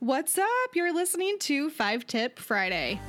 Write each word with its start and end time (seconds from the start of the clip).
What's 0.00 0.36
up? 0.36 0.46
You're 0.74 0.92
listening 0.92 1.38
to 1.40 1.70
Five 1.70 2.06
Tip 2.06 2.38
Friday. 2.38 3.00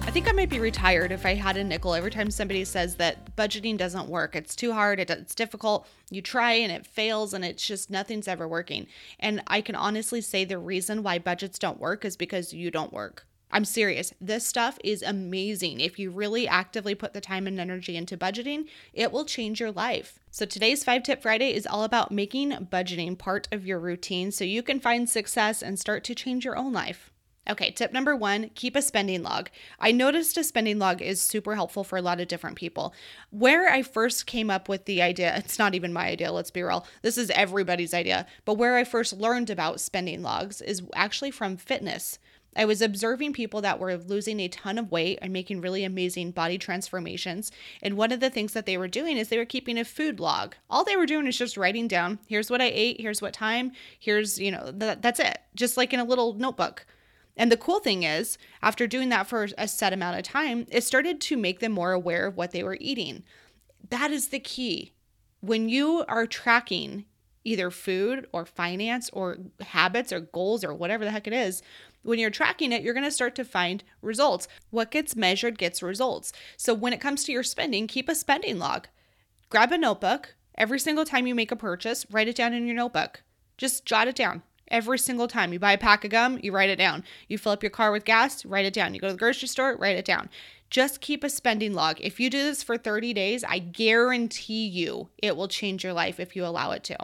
I 0.00 0.10
think 0.10 0.26
I 0.26 0.32
might 0.32 0.48
be 0.48 0.58
retired 0.58 1.12
if 1.12 1.26
I 1.26 1.34
had 1.34 1.58
a 1.58 1.62
nickel 1.62 1.92
every 1.92 2.10
time 2.10 2.30
somebody 2.30 2.64
says 2.64 2.96
that 2.96 3.36
budgeting 3.36 3.76
doesn't 3.76 4.08
work. 4.08 4.34
It's 4.34 4.56
too 4.56 4.72
hard, 4.72 4.98
it's 4.98 5.34
difficult. 5.34 5.86
You 6.10 6.22
try 6.22 6.54
and 6.54 6.72
it 6.72 6.86
fails, 6.86 7.34
and 7.34 7.44
it's 7.44 7.66
just 7.66 7.90
nothing's 7.90 8.28
ever 8.28 8.48
working. 8.48 8.86
And 9.20 9.42
I 9.46 9.60
can 9.60 9.74
honestly 9.74 10.22
say 10.22 10.46
the 10.46 10.56
reason 10.56 11.02
why 11.02 11.18
budgets 11.18 11.58
don't 11.58 11.78
work 11.78 12.06
is 12.06 12.16
because 12.16 12.54
you 12.54 12.70
don't 12.70 12.94
work. 12.94 13.26
I'm 13.50 13.64
serious. 13.64 14.12
This 14.20 14.46
stuff 14.46 14.78
is 14.84 15.02
amazing. 15.02 15.80
If 15.80 15.98
you 15.98 16.10
really 16.10 16.46
actively 16.46 16.94
put 16.94 17.14
the 17.14 17.20
time 17.20 17.46
and 17.46 17.58
energy 17.58 17.96
into 17.96 18.16
budgeting, 18.16 18.68
it 18.92 19.10
will 19.10 19.24
change 19.24 19.58
your 19.58 19.72
life. 19.72 20.18
So, 20.30 20.44
today's 20.44 20.84
five 20.84 21.02
tip 21.02 21.22
Friday 21.22 21.54
is 21.54 21.66
all 21.66 21.84
about 21.84 22.12
making 22.12 22.50
budgeting 22.70 23.16
part 23.16 23.48
of 23.50 23.66
your 23.66 23.80
routine 23.80 24.30
so 24.30 24.44
you 24.44 24.62
can 24.62 24.80
find 24.80 25.08
success 25.08 25.62
and 25.62 25.78
start 25.78 26.04
to 26.04 26.14
change 26.14 26.44
your 26.44 26.56
own 26.56 26.72
life. 26.72 27.10
Okay, 27.50 27.70
tip 27.70 27.94
number 27.94 28.14
one 28.14 28.50
keep 28.54 28.76
a 28.76 28.82
spending 28.82 29.22
log. 29.22 29.48
I 29.80 29.90
noticed 29.90 30.36
a 30.36 30.44
spending 30.44 30.78
log 30.78 31.00
is 31.00 31.20
super 31.20 31.54
helpful 31.54 31.82
for 31.82 31.96
a 31.96 32.02
lot 32.02 32.20
of 32.20 32.28
different 32.28 32.56
people. 32.56 32.92
Where 33.30 33.70
I 33.70 33.82
first 33.82 34.26
came 34.26 34.50
up 34.50 34.68
with 34.68 34.84
the 34.84 35.00
idea, 35.00 35.34
it's 35.38 35.58
not 35.58 35.74
even 35.74 35.92
my 35.92 36.08
idea, 36.08 36.30
let's 36.30 36.50
be 36.50 36.62
real. 36.62 36.86
This 37.00 37.16
is 37.16 37.30
everybody's 37.30 37.94
idea. 37.94 38.26
But 38.44 38.58
where 38.58 38.76
I 38.76 38.84
first 38.84 39.14
learned 39.14 39.48
about 39.48 39.80
spending 39.80 40.22
logs 40.22 40.60
is 40.60 40.82
actually 40.94 41.30
from 41.30 41.56
fitness. 41.56 42.18
I 42.56 42.64
was 42.64 42.82
observing 42.82 43.34
people 43.34 43.60
that 43.60 43.78
were 43.78 43.96
losing 43.96 44.40
a 44.40 44.48
ton 44.48 44.78
of 44.78 44.90
weight 44.90 45.18
and 45.22 45.32
making 45.32 45.60
really 45.60 45.84
amazing 45.84 46.32
body 46.32 46.58
transformations. 46.58 47.52
And 47.82 47.96
one 47.96 48.10
of 48.10 48.20
the 48.20 48.30
things 48.30 48.52
that 48.52 48.66
they 48.66 48.76
were 48.76 48.88
doing 48.88 49.16
is 49.16 49.28
they 49.28 49.38
were 49.38 49.44
keeping 49.44 49.78
a 49.78 49.84
food 49.84 50.18
log. 50.18 50.56
All 50.68 50.84
they 50.84 50.96
were 50.96 51.06
doing 51.06 51.26
is 51.26 51.38
just 51.38 51.56
writing 51.56 51.86
down, 51.86 52.18
here's 52.26 52.50
what 52.50 52.60
I 52.60 52.70
ate, 52.72 53.00
here's 53.00 53.22
what 53.22 53.32
time, 53.32 53.72
here's, 53.98 54.38
you 54.38 54.50
know, 54.50 54.72
th- 54.78 54.98
that's 55.00 55.20
it. 55.20 55.38
Just 55.54 55.76
like 55.76 55.92
in 55.92 56.00
a 56.00 56.04
little 56.04 56.34
notebook. 56.34 56.84
And 57.36 57.52
the 57.52 57.56
cool 57.56 57.78
thing 57.78 58.02
is, 58.02 58.36
after 58.60 58.88
doing 58.88 59.10
that 59.10 59.28
for 59.28 59.46
a 59.56 59.68
set 59.68 59.92
amount 59.92 60.18
of 60.18 60.24
time, 60.24 60.66
it 60.70 60.82
started 60.82 61.20
to 61.20 61.36
make 61.36 61.60
them 61.60 61.72
more 61.72 61.92
aware 61.92 62.26
of 62.26 62.36
what 62.36 62.50
they 62.50 62.64
were 62.64 62.78
eating. 62.80 63.22
That 63.90 64.10
is 64.10 64.28
the 64.28 64.40
key. 64.40 64.92
When 65.40 65.68
you 65.68 66.04
are 66.08 66.26
tracking 66.26 67.04
either 67.48 67.70
food 67.70 68.26
or 68.32 68.44
finance 68.44 69.08
or 69.12 69.38
habits 69.60 70.12
or 70.12 70.20
goals 70.20 70.62
or 70.62 70.74
whatever 70.74 71.04
the 71.04 71.10
heck 71.10 71.26
it 71.26 71.32
is, 71.32 71.62
when 72.02 72.18
you're 72.18 72.30
tracking 72.30 72.72
it, 72.72 72.82
you're 72.82 72.94
going 72.94 73.04
to 73.04 73.10
start 73.10 73.34
to 73.36 73.44
find 73.44 73.82
results. 74.02 74.46
What 74.70 74.90
gets 74.90 75.16
measured 75.16 75.58
gets 75.58 75.82
results. 75.82 76.32
So 76.56 76.74
when 76.74 76.92
it 76.92 77.00
comes 77.00 77.24
to 77.24 77.32
your 77.32 77.42
spending, 77.42 77.86
keep 77.86 78.08
a 78.08 78.14
spending 78.14 78.58
log. 78.58 78.88
Grab 79.48 79.72
a 79.72 79.78
notebook. 79.78 80.34
Every 80.56 80.78
single 80.78 81.04
time 81.04 81.26
you 81.26 81.34
make 81.34 81.52
a 81.52 81.56
purchase, 81.56 82.06
write 82.10 82.28
it 82.28 82.36
down 82.36 82.52
in 82.52 82.66
your 82.66 82.76
notebook. 82.76 83.22
Just 83.56 83.84
jot 83.84 84.08
it 84.08 84.16
down. 84.16 84.42
Every 84.70 84.98
single 84.98 85.28
time 85.28 85.52
you 85.52 85.58
buy 85.58 85.72
a 85.72 85.78
pack 85.78 86.04
of 86.04 86.10
gum, 86.10 86.38
you 86.42 86.52
write 86.52 86.68
it 86.68 86.76
down. 86.76 87.04
You 87.28 87.38
fill 87.38 87.52
up 87.52 87.62
your 87.62 87.70
car 87.70 87.90
with 87.90 88.04
gas, 88.04 88.44
write 88.44 88.66
it 88.66 88.74
down. 88.74 88.92
You 88.92 89.00
go 89.00 89.06
to 89.06 89.14
the 89.14 89.18
grocery 89.18 89.48
store, 89.48 89.76
write 89.76 89.96
it 89.96 90.04
down. 90.04 90.28
Just 90.70 91.00
keep 91.00 91.24
a 91.24 91.30
spending 91.30 91.72
log. 91.72 91.96
If 92.00 92.20
you 92.20 92.28
do 92.28 92.42
this 92.42 92.62
for 92.62 92.76
30 92.76 93.14
days, 93.14 93.42
I 93.44 93.58
guarantee 93.58 94.66
you 94.66 95.08
it 95.16 95.36
will 95.36 95.48
change 95.48 95.82
your 95.82 95.94
life 95.94 96.20
if 96.20 96.36
you 96.36 96.44
allow 96.44 96.72
it 96.72 96.84
to. 96.84 96.98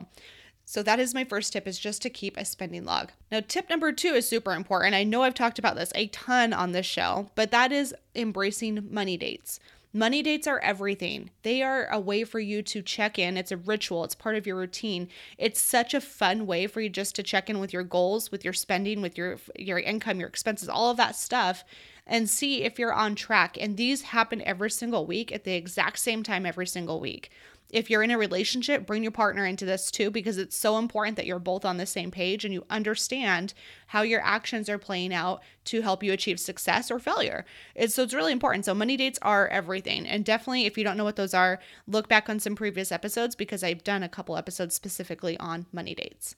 So 0.64 0.82
that 0.82 0.98
is 0.98 1.14
my 1.14 1.24
first 1.24 1.52
tip 1.52 1.66
is 1.66 1.78
just 1.78 2.02
to 2.02 2.10
keep 2.10 2.36
a 2.36 2.44
spending 2.44 2.84
log. 2.84 3.12
Now 3.30 3.40
tip 3.46 3.68
number 3.68 3.92
2 3.92 4.08
is 4.08 4.28
super 4.28 4.52
important. 4.52 4.94
I 4.94 5.04
know 5.04 5.22
I've 5.22 5.34
talked 5.34 5.58
about 5.58 5.76
this 5.76 5.92
a 5.94 6.06
ton 6.08 6.52
on 6.52 6.72
this 6.72 6.86
show, 6.86 7.30
but 7.34 7.50
that 7.50 7.70
is 7.70 7.94
embracing 8.14 8.88
money 8.90 9.16
dates. 9.16 9.60
Money 9.96 10.24
dates 10.24 10.48
are 10.48 10.58
everything. 10.58 11.30
They 11.42 11.62
are 11.62 11.86
a 11.86 12.00
way 12.00 12.24
for 12.24 12.40
you 12.40 12.62
to 12.62 12.82
check 12.82 13.16
in. 13.16 13.36
It's 13.36 13.52
a 13.52 13.56
ritual, 13.56 14.02
it's 14.02 14.16
part 14.16 14.34
of 14.34 14.44
your 14.44 14.56
routine. 14.56 15.08
It's 15.38 15.60
such 15.60 15.94
a 15.94 16.00
fun 16.00 16.46
way 16.46 16.66
for 16.66 16.80
you 16.80 16.88
just 16.88 17.14
to 17.14 17.22
check 17.22 17.48
in 17.48 17.60
with 17.60 17.72
your 17.72 17.84
goals, 17.84 18.32
with 18.32 18.42
your 18.42 18.54
spending, 18.54 19.02
with 19.02 19.16
your 19.16 19.38
your 19.56 19.78
income, 19.78 20.18
your 20.18 20.28
expenses, 20.28 20.68
all 20.68 20.90
of 20.90 20.96
that 20.96 21.14
stuff 21.14 21.62
and 22.06 22.28
see 22.28 22.62
if 22.62 22.78
you're 22.78 22.92
on 22.92 23.14
track. 23.14 23.56
And 23.60 23.76
these 23.76 24.02
happen 24.02 24.42
every 24.42 24.70
single 24.70 25.06
week 25.06 25.32
at 25.32 25.44
the 25.44 25.54
exact 25.54 25.98
same 25.98 26.22
time 26.22 26.46
every 26.46 26.66
single 26.66 27.00
week 27.00 27.30
if 27.74 27.90
you're 27.90 28.04
in 28.04 28.10
a 28.12 28.18
relationship, 28.18 28.86
bring 28.86 29.02
your 29.02 29.10
partner 29.10 29.44
into 29.44 29.64
this 29.64 29.90
too, 29.90 30.08
because 30.08 30.38
it's 30.38 30.56
so 30.56 30.78
important 30.78 31.16
that 31.16 31.26
you're 31.26 31.40
both 31.40 31.64
on 31.64 31.76
the 31.76 31.86
same 31.86 32.10
page 32.10 32.44
and 32.44 32.54
you 32.54 32.64
understand 32.70 33.52
how 33.88 34.02
your 34.02 34.20
actions 34.20 34.68
are 34.68 34.78
playing 34.78 35.12
out 35.12 35.42
to 35.64 35.82
help 35.82 36.02
you 36.02 36.12
achieve 36.12 36.38
success 36.38 36.88
or 36.88 37.00
failure. 37.00 37.44
It's, 37.74 37.96
so 37.96 38.04
it's 38.04 38.14
really 38.14 38.30
important. 38.30 38.64
So, 38.64 38.74
money 38.74 38.96
dates 38.96 39.18
are 39.22 39.48
everything. 39.48 40.06
And 40.06 40.24
definitely, 40.24 40.66
if 40.66 40.78
you 40.78 40.84
don't 40.84 40.96
know 40.96 41.04
what 41.04 41.16
those 41.16 41.34
are, 41.34 41.58
look 41.88 42.08
back 42.08 42.28
on 42.28 42.38
some 42.38 42.54
previous 42.54 42.92
episodes 42.92 43.34
because 43.34 43.64
I've 43.64 43.82
done 43.82 44.04
a 44.04 44.08
couple 44.08 44.36
episodes 44.36 44.76
specifically 44.76 45.36
on 45.38 45.66
money 45.72 45.96
dates. 45.96 46.36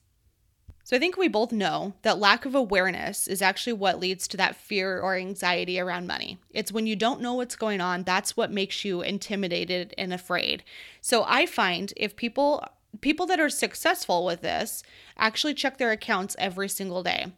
So 0.87 0.95
I 0.95 0.99
think 0.99 1.17
we 1.17 1.27
both 1.27 1.51
know 1.51 1.95
that 2.03 2.17
lack 2.17 2.45
of 2.45 2.55
awareness 2.55 3.27
is 3.27 3.41
actually 3.41 3.73
what 3.73 3.99
leads 3.99 4.25
to 4.29 4.37
that 4.37 4.55
fear 4.55 5.01
or 5.01 5.17
anxiety 5.17 5.81
around 5.81 6.07
money. 6.07 6.37
It's 6.51 6.71
when 6.71 6.87
you 6.87 6.95
don't 6.95 7.19
know 7.19 7.33
what's 7.33 7.57
going 7.57 7.81
on, 7.81 8.03
that's 8.03 8.37
what 8.37 8.53
makes 8.53 8.85
you 8.85 9.01
intimidated 9.01 9.93
and 9.97 10.13
afraid. 10.13 10.63
So 11.01 11.25
I 11.27 11.45
find 11.45 11.91
if 11.97 12.15
people 12.15 12.65
people 13.01 13.25
that 13.25 13.37
are 13.37 13.49
successful 13.49 14.23
with 14.23 14.39
this 14.39 14.81
actually 15.17 15.55
check 15.55 15.77
their 15.77 15.91
accounts 15.91 16.37
every 16.39 16.69
single 16.69 17.03
day. 17.03 17.33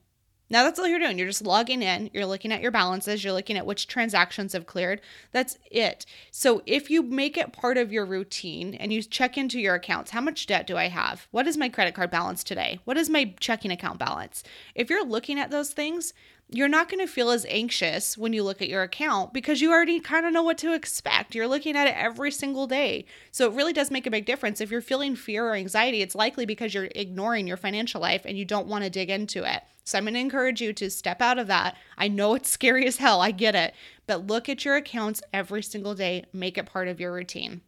Now 0.49 0.63
that's 0.63 0.79
all 0.79 0.87
you're 0.87 0.99
doing. 0.99 1.17
You're 1.17 1.27
just 1.27 1.45
logging 1.45 1.81
in, 1.81 2.09
you're 2.13 2.25
looking 2.25 2.51
at 2.51 2.61
your 2.61 2.71
balances, 2.71 3.23
you're 3.23 3.33
looking 3.33 3.57
at 3.57 3.65
which 3.65 3.87
transactions 3.87 4.53
have 4.53 4.65
cleared. 4.65 5.01
That's 5.31 5.57
it. 5.69 6.05
So 6.31 6.61
if 6.65 6.89
you 6.89 7.03
make 7.03 7.37
it 7.37 7.53
part 7.53 7.77
of 7.77 7.91
your 7.91 8.05
routine 8.05 8.73
and 8.73 8.91
you 8.91 9.03
check 9.03 9.37
into 9.37 9.59
your 9.59 9.75
accounts, 9.75 10.11
how 10.11 10.21
much 10.21 10.47
debt 10.47 10.65
do 10.65 10.77
I 10.77 10.87
have? 10.87 11.27
What 11.31 11.47
is 11.47 11.57
my 11.57 11.69
credit 11.69 11.93
card 11.93 12.09
balance 12.11 12.43
today? 12.43 12.79
What 12.85 12.97
is 12.97 13.09
my 13.09 13.33
checking 13.39 13.71
account 13.71 13.99
balance? 13.99 14.43
If 14.73 14.89
you're 14.89 15.05
looking 15.05 15.39
at 15.39 15.51
those 15.51 15.71
things, 15.71 16.13
you're 16.51 16.67
not 16.67 16.89
going 16.89 17.05
to 17.05 17.11
feel 17.11 17.29
as 17.29 17.45
anxious 17.47 18.17
when 18.17 18.33
you 18.33 18.43
look 18.43 18.59
at 18.59 18.69
your 18.69 18.81
account 18.81 19.33
because 19.33 19.61
you 19.61 19.71
already 19.71 19.99
kind 19.99 20.25
of 20.25 20.33
know 20.33 20.41
what 20.41 20.57
to 20.57 20.73
expect. 20.73 21.35
You're 21.35 21.47
looking 21.47 21.75
at 21.75 21.87
it 21.87 21.95
every 21.95 22.31
single 22.31 22.65
day. 22.65 23.05
So 23.31 23.47
it 23.47 23.55
really 23.55 23.73
does 23.73 23.91
make 23.91 24.07
a 24.07 24.11
big 24.11 24.25
difference. 24.25 24.59
If 24.59 24.71
you're 24.71 24.81
feeling 24.81 25.15
fear 25.15 25.45
or 25.45 25.53
anxiety, 25.53 26.01
it's 26.01 26.15
likely 26.15 26.47
because 26.47 26.73
you're 26.73 26.89
ignoring 26.95 27.45
your 27.45 27.57
financial 27.57 28.01
life 28.01 28.23
and 28.25 28.35
you 28.35 28.45
don't 28.45 28.67
want 28.67 28.83
to 28.83 28.89
dig 28.89 29.11
into 29.11 29.43
it. 29.43 29.61
So 29.89 29.97
I'm 29.97 30.03
going 30.03 30.13
to 30.13 30.19
encourage 30.19 30.61
you 30.61 30.71
to 30.73 30.89
step 30.89 31.19
out 31.19 31.39
of 31.39 31.47
that. 31.47 31.75
I 31.97 32.07
know 32.07 32.35
it's 32.35 32.49
scary 32.59 32.85
as 32.85 32.97
hell, 32.97 33.21
I 33.21 33.31
get 33.31 33.55
it, 33.55 33.73
but 34.05 34.27
look 34.27 34.47
at 34.47 34.63
your 34.63 34.75
accounts 34.75 35.21
every 35.33 35.63
single 35.63 35.95
day, 35.95 36.25
make 36.31 36.57
it 36.57 36.67
part 36.67 36.87
of 36.87 36.99
your 36.99 37.11
routine. 37.11 37.61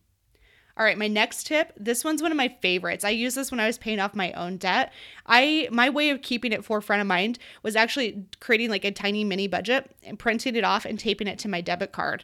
All 0.78 0.86
right, 0.86 0.98
my 0.98 1.08
next 1.08 1.48
tip, 1.48 1.74
this 1.76 2.04
one's 2.04 2.22
one 2.22 2.32
of 2.32 2.38
my 2.38 2.56
favorites. 2.62 3.04
I 3.04 3.10
used 3.10 3.36
this 3.36 3.52
when 3.52 3.60
I 3.60 3.68
was 3.68 3.78
paying 3.78 4.00
off 4.00 4.16
my 4.16 4.32
own 4.34 4.58
debt. 4.58 4.94
I 5.26 5.68
my 5.72 5.90
way 5.90 6.12
of 6.12 6.22
keeping 6.22 6.54
it 6.54 6.64
forefront 6.64 7.02
of 7.02 7.08
mind 7.08 7.40
was 7.62 7.76
actually 7.76 8.26
creating 8.40 8.70
like 8.70 8.86
a 8.86 8.92
tiny 8.92 9.24
mini 9.24 9.48
budget 9.48 9.94
and 10.04 10.18
printing 10.18 10.56
it 10.56 10.64
off 10.64 10.86
and 10.86 10.98
taping 10.98 11.28
it 11.28 11.40
to 11.40 11.50
my 11.50 11.60
debit 11.60 11.92
card. 11.92 12.24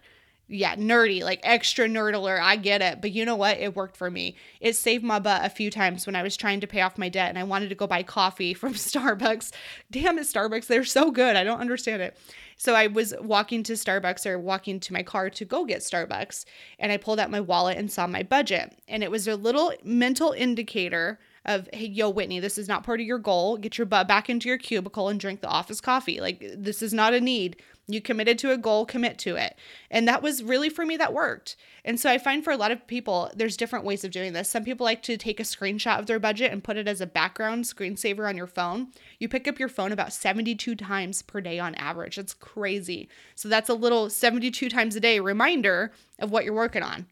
Yeah, 0.49 0.75
nerdy, 0.75 1.23
like 1.23 1.41
extra 1.43 1.87
nerd 1.87 2.13
alert. 2.13 2.39
I 2.41 2.55
get 2.55 2.81
it. 2.81 3.01
But 3.01 3.11
you 3.11 3.25
know 3.25 3.35
what? 3.35 3.57
It 3.57 3.75
worked 3.75 3.97
for 3.97 4.09
me. 4.09 4.35
It 4.61 4.77
saved 4.77 5.03
my 5.03 5.19
butt 5.19 5.43
a 5.43 5.49
few 5.49 5.69
times 5.69 6.05
when 6.05 6.15
I 6.15 6.23
was 6.23 6.37
trying 6.37 6.61
to 6.61 6.67
pay 6.67 6.81
off 6.81 6.97
my 6.97 7.09
debt 7.09 7.29
and 7.29 7.37
I 7.37 7.43
wanted 7.43 7.69
to 7.69 7.75
go 7.75 7.85
buy 7.85 8.03
coffee 8.03 8.53
from 8.53 8.73
Starbucks. 8.75 9.51
Damn 9.91 10.17
it, 10.17 10.23
Starbucks. 10.23 10.67
They're 10.67 10.85
so 10.85 11.11
good. 11.11 11.35
I 11.35 11.43
don't 11.43 11.59
understand 11.59 12.01
it. 12.01 12.17
So 12.57 12.73
I 12.73 12.87
was 12.87 13.13
walking 13.21 13.61
to 13.63 13.73
Starbucks 13.73 14.25
or 14.25 14.39
walking 14.39 14.79
to 14.79 14.93
my 14.93 15.03
car 15.03 15.29
to 15.29 15.45
go 15.45 15.63
get 15.63 15.81
Starbucks, 15.81 16.45
and 16.79 16.91
I 16.91 16.97
pulled 16.97 17.19
out 17.19 17.29
my 17.29 17.39
wallet 17.39 17.77
and 17.77 17.91
saw 17.91 18.07
my 18.07 18.23
budget. 18.23 18.75
And 18.87 19.03
it 19.03 19.11
was 19.11 19.27
a 19.27 19.35
little 19.35 19.73
mental 19.83 20.31
indicator 20.31 21.19
of, 21.47 21.69
hey, 21.73 21.87
yo, 21.87 22.09
Whitney, 22.09 22.39
this 22.39 22.57
is 22.57 22.67
not 22.67 22.83
part 22.83 22.99
of 22.99 23.05
your 23.05 23.19
goal. 23.19 23.57
Get 23.57 23.77
your 23.77 23.85
butt 23.85 24.07
back 24.07 24.29
into 24.29 24.49
your 24.49 24.57
cubicle 24.57 25.09
and 25.09 25.19
drink 25.19 25.41
the 25.41 25.47
office 25.47 25.81
coffee. 25.81 26.19
Like, 26.19 26.43
this 26.55 26.81
is 26.81 26.93
not 26.93 27.13
a 27.13 27.21
need. 27.21 27.55
You 27.89 28.01
committed 28.01 28.37
to 28.39 28.51
a 28.51 28.57
goal, 28.57 28.85
commit 28.85 29.17
to 29.19 29.37
it. 29.37 29.57
And 29.89 30.09
that 30.09 30.21
was 30.21 30.43
really 30.43 30.69
for 30.69 30.85
me 30.85 30.97
that 30.97 31.13
worked. 31.13 31.55
And 31.85 31.97
so 31.97 32.09
I 32.09 32.17
find 32.17 32.43
for 32.43 32.51
a 32.51 32.57
lot 32.57 32.71
of 32.71 32.85
people, 32.85 33.31
there's 33.33 33.55
different 33.55 33.85
ways 33.85 34.03
of 34.03 34.11
doing 34.11 34.33
this. 34.33 34.49
Some 34.49 34.65
people 34.65 34.83
like 34.83 35.01
to 35.03 35.15
take 35.15 35.39
a 35.39 35.43
screenshot 35.43 35.97
of 35.97 36.05
their 36.05 36.19
budget 36.19 36.51
and 36.51 36.61
put 36.61 36.75
it 36.75 36.87
as 36.89 36.99
a 36.99 37.07
background 37.07 37.63
screensaver 37.63 38.27
on 38.27 38.35
your 38.35 38.45
phone. 38.45 38.89
You 39.19 39.29
pick 39.29 39.47
up 39.47 39.57
your 39.57 39.69
phone 39.69 39.93
about 39.93 40.11
72 40.11 40.75
times 40.75 41.21
per 41.21 41.39
day 41.39 41.59
on 41.59 41.75
average. 41.75 42.17
That's 42.17 42.33
crazy. 42.33 43.07
So 43.35 43.47
that's 43.47 43.69
a 43.69 43.73
little 43.73 44.09
72 44.09 44.69
times 44.69 44.97
a 44.97 44.99
day 44.99 45.21
reminder 45.21 45.93
of 46.19 46.29
what 46.29 46.43
you're 46.43 46.53
working 46.53 46.83
on. 46.83 47.05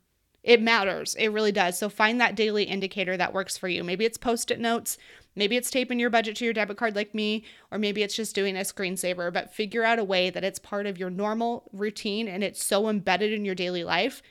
It 0.46 0.62
matters. 0.62 1.16
It 1.16 1.30
really 1.30 1.52
does. 1.52 1.76
So 1.76 1.90
find 1.90 2.22
that 2.22 2.36
daily 2.36 2.66
indicator 2.66 3.18
that 3.18 3.34
works 3.34 3.58
for 3.58 3.68
you. 3.68 3.84
Maybe 3.84 4.06
it's 4.06 4.18
post 4.18 4.52
it 4.52 4.60
notes. 4.60 4.96
Maybe 5.36 5.58
it's 5.58 5.72
taping 5.72 6.00
your 6.00 6.12
budget 6.12 6.36
to 6.38 6.46
your 6.46 6.54
debit 6.54 6.78
card 6.78 6.96
like 6.96 7.16
me, 7.16 7.44
or 7.72 7.80
maybe 7.80 8.04
it's 8.04 8.16
just 8.16 8.36
doing 8.36 8.56
a 8.56 8.62
screensaver, 8.62 9.34
but 9.34 9.54
figure 9.54 9.84
out 9.84 9.98
a 9.98 10.04
way 10.04 10.30
that 10.30 10.44
it's 10.44 10.60
part 10.60 10.86
of 10.86 11.00
your 11.00 11.10
normal 11.10 11.68
routine 11.74 12.28
and 12.28 12.44
it's 12.44 12.64
so 12.64 12.88
embedded 12.88 13.34
in 13.34 13.44
your 13.44 13.56
daily 13.56 13.84
life 13.84 14.22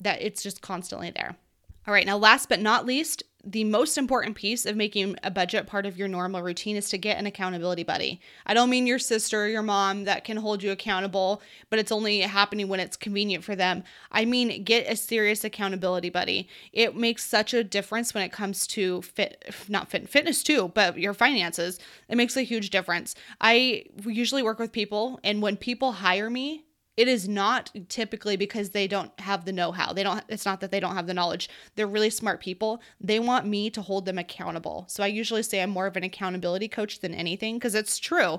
that 0.00 0.20
it's 0.20 0.42
just 0.42 0.60
constantly 0.60 1.10
there. 1.10 1.36
All 1.86 1.94
right, 1.94 2.06
now 2.06 2.18
last 2.18 2.48
but 2.48 2.60
not 2.60 2.84
least, 2.84 3.22
the 3.42 3.64
most 3.64 3.96
important 3.96 4.36
piece 4.36 4.66
of 4.66 4.76
making 4.76 5.16
a 5.22 5.30
budget 5.30 5.66
part 5.66 5.86
of 5.86 5.96
your 5.96 6.08
normal 6.08 6.42
routine 6.42 6.76
is 6.76 6.90
to 6.90 6.98
get 6.98 7.16
an 7.16 7.24
accountability 7.24 7.84
buddy. 7.84 8.20
I 8.44 8.52
don't 8.52 8.68
mean 8.68 8.86
your 8.86 8.98
sister 8.98 9.44
or 9.44 9.48
your 9.48 9.62
mom 9.62 10.04
that 10.04 10.24
can 10.24 10.36
hold 10.36 10.62
you 10.62 10.72
accountable, 10.72 11.40
but 11.70 11.78
it's 11.78 11.90
only 11.90 12.20
happening 12.20 12.68
when 12.68 12.80
it's 12.80 12.98
convenient 12.98 13.42
for 13.42 13.56
them. 13.56 13.82
I 14.12 14.26
mean, 14.26 14.62
get 14.62 14.92
a 14.92 14.94
serious 14.94 15.42
accountability 15.42 16.10
buddy. 16.10 16.48
It 16.74 16.94
makes 16.94 17.24
such 17.24 17.54
a 17.54 17.64
difference 17.64 18.12
when 18.12 18.24
it 18.24 18.32
comes 18.32 18.66
to 18.68 19.00
fit, 19.00 19.42
not 19.68 19.90
fit, 19.90 20.06
fitness 20.06 20.42
too, 20.42 20.70
but 20.74 20.98
your 20.98 21.14
finances. 21.14 21.78
It 22.10 22.16
makes 22.16 22.36
a 22.36 22.42
huge 22.42 22.68
difference. 22.68 23.14
I 23.40 23.84
usually 24.04 24.42
work 24.42 24.58
with 24.58 24.70
people, 24.70 25.18
and 25.24 25.40
when 25.40 25.56
people 25.56 25.92
hire 25.92 26.28
me, 26.28 26.66
it 27.00 27.08
is 27.08 27.26
not 27.26 27.70
typically 27.88 28.36
because 28.36 28.70
they 28.70 28.86
don't 28.86 29.10
have 29.20 29.46
the 29.46 29.54
know-how. 29.54 29.94
They 29.94 30.02
don't 30.02 30.22
it's 30.28 30.44
not 30.44 30.60
that 30.60 30.70
they 30.70 30.80
don't 30.80 30.96
have 30.96 31.06
the 31.06 31.14
knowledge. 31.14 31.48
They're 31.74 31.86
really 31.86 32.10
smart 32.10 32.40
people. 32.42 32.82
They 33.00 33.18
want 33.18 33.46
me 33.46 33.70
to 33.70 33.80
hold 33.80 34.04
them 34.04 34.18
accountable. 34.18 34.84
So 34.88 35.02
i 35.02 35.06
usually 35.06 35.42
say 35.42 35.62
i'm 35.62 35.70
more 35.70 35.86
of 35.86 35.96
an 35.96 36.04
accountability 36.04 36.68
coach 36.68 37.00
than 37.00 37.14
anything 37.14 37.56
because 37.56 37.74
it's 37.74 37.98
true 37.98 38.38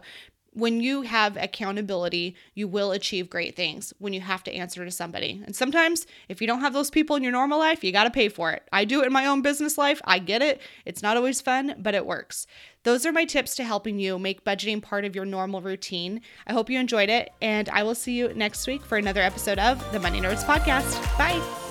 when 0.54 0.82
you 0.82 1.04
have 1.04 1.38
accountability, 1.38 2.36
you 2.54 2.68
will 2.68 2.92
achieve 2.92 3.30
great 3.30 3.56
things 3.56 3.94
when 4.00 4.14
you 4.14 4.22
have 4.22 4.44
to 4.44 4.54
answer 4.54 4.84
to 4.84 4.92
somebody. 4.92 5.42
And 5.46 5.56
sometimes, 5.56 6.06
if 6.28 6.42
you 6.42 6.48
don't 6.48 6.60
have 6.60 6.74
those 6.74 6.90
people 6.90 7.16
in 7.16 7.24
your 7.24 7.32
normal 7.32 7.60
life, 7.60 7.84
you 7.84 7.92
got 7.92 8.04
to 8.04 8.10
pay 8.10 8.28
for 8.28 8.52
it. 8.52 8.68
I 8.72 8.86
do 8.86 9.02
it 9.02 9.08
in 9.08 9.14
my 9.14 9.26
own 9.26 9.42
business 9.42 9.78
life. 9.78 10.02
I 10.04 10.20
get 10.20 10.42
it. 10.42 10.62
It's 10.86 11.02
not 11.02 11.16
always 11.16 11.40
fun, 11.40 11.76
but 11.80 11.96
it 11.96 12.06
works. 12.06 12.48
Those 12.84 13.06
are 13.06 13.12
my 13.12 13.26
tips 13.26 13.56
to 13.56 13.64
helping 13.64 14.00
you 14.00 14.20
make 14.20 14.44
budgeting 14.44 14.82
part 14.82 15.06
of 15.06 15.16
your 15.16 15.26
normal 15.26 15.62
routine. 15.62 16.22
I 16.48 16.54
hope 16.54 16.70
you 16.70 16.80
enjoyed 16.80 17.10
it, 17.10 17.32
and 17.42 17.70
I 17.70 17.84
will 17.84 17.96
see 17.96 18.18
you 18.18 18.34
next 18.34 18.68
week 18.68 18.84
for 18.84 18.98
another 18.98 19.22
episode 19.22 19.60
of 19.60 19.92
the 19.92 20.00
Money 20.00 20.20
Nerds 20.20 20.44
Podcast. 20.44 21.00
Bye. 21.18 21.71